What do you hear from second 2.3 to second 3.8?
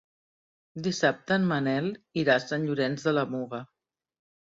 a Sant Llorenç de la Muga.